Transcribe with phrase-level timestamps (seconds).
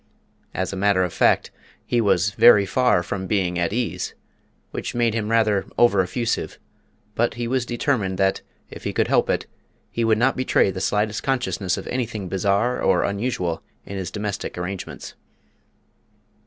[0.55, 1.51] As a matter of fact,
[1.85, 4.15] he was very far from being at ease,
[4.71, 6.57] which made him rather over effusive,
[7.13, 8.41] but he was determined that,
[8.71, 9.45] if he could help it,
[9.91, 14.57] he would not betray the slightest consciousness of anything bizarre or unusual in his domestic
[14.57, 15.13] arrangements.